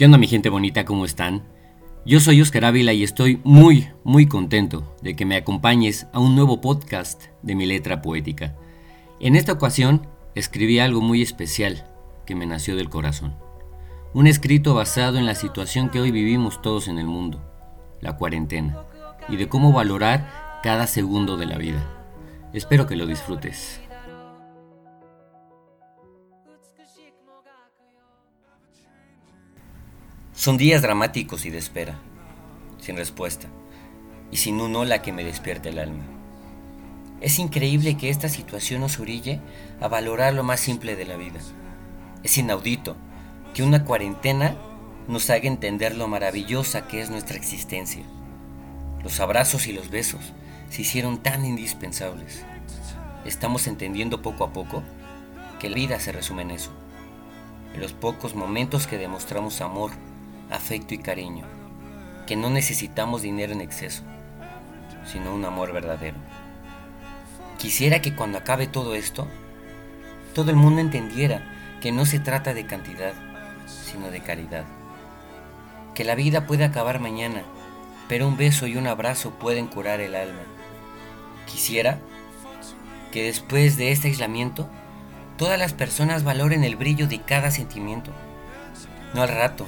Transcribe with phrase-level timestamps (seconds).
[0.00, 0.86] ¿Qué onda mi gente bonita?
[0.86, 1.42] ¿Cómo están?
[2.06, 6.34] Yo soy Oscar Ávila y estoy muy, muy contento de que me acompañes a un
[6.34, 8.56] nuevo podcast de mi letra poética.
[9.20, 11.86] En esta ocasión escribí algo muy especial
[12.24, 13.36] que me nació del corazón.
[14.14, 17.44] Un escrito basado en la situación que hoy vivimos todos en el mundo,
[18.00, 18.78] la cuarentena,
[19.28, 21.86] y de cómo valorar cada segundo de la vida.
[22.54, 23.82] Espero que lo disfrutes.
[30.34, 31.98] Son días dramáticos y de espera,
[32.80, 33.48] sin respuesta,
[34.30, 36.04] y sin un hola que me despierte el alma.
[37.20, 39.40] Es increíble que esta situación nos orille
[39.80, 41.40] a valorar lo más simple de la vida.
[42.22, 42.96] Es inaudito
[43.52, 44.56] que una cuarentena
[45.08, 48.04] nos haga entender lo maravillosa que es nuestra existencia.
[49.02, 50.32] Los abrazos y los besos
[50.70, 52.44] se hicieron tan indispensables.
[53.26, 54.82] Estamos entendiendo poco a poco
[55.58, 56.70] que la vida se resume en eso,
[57.74, 59.90] en los pocos momentos que demostramos amor
[60.50, 61.44] afecto y cariño,
[62.26, 64.02] que no necesitamos dinero en exceso,
[65.04, 66.16] sino un amor verdadero.
[67.58, 69.28] Quisiera que cuando acabe todo esto,
[70.34, 71.42] todo el mundo entendiera
[71.80, 73.12] que no se trata de cantidad,
[73.66, 74.64] sino de calidad.
[75.94, 77.42] Que la vida puede acabar mañana,
[78.08, 80.42] pero un beso y un abrazo pueden curar el alma.
[81.46, 81.98] Quisiera
[83.12, 84.68] que después de este aislamiento,
[85.36, 88.12] todas las personas valoren el brillo de cada sentimiento,
[89.14, 89.66] no al rato,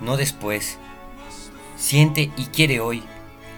[0.00, 0.78] no después.
[1.76, 3.02] Siente y quiere hoy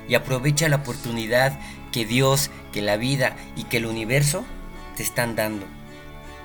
[0.09, 1.59] y aprovecha la oportunidad
[1.93, 4.45] que Dios, que la vida y que el universo
[4.97, 5.67] te están dando.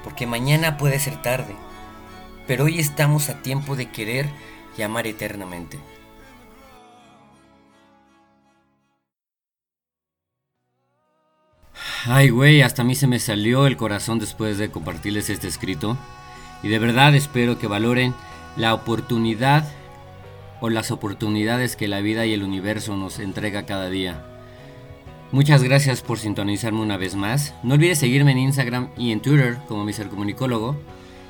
[0.04, 1.56] Porque mañana puede ser tarde,
[2.48, 4.30] pero hoy estamos a tiempo de querer
[4.78, 5.80] y amar eternamente.
[12.08, 15.98] Ay, güey, hasta a mí se me salió el corazón después de compartirles este escrito.
[16.62, 18.14] Y de verdad espero que valoren
[18.58, 19.66] la oportunidad
[20.62, 24.24] o las oportunidades que la vida y el universo nos entrega cada día.
[25.32, 27.54] Muchas gracias por sintonizarme una vez más.
[27.64, 30.78] No olvides seguirme en Instagram y en Twitter como ser comunicólogo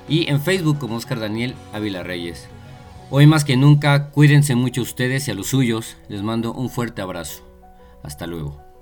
[0.08, 2.47] y en Facebook como Oscar Daniel Ávila Reyes.
[3.09, 5.97] Hoy más que nunca, cuídense mucho ustedes y a los suyos.
[6.09, 7.44] Les mando un fuerte abrazo.
[8.03, 8.75] Hasta luego.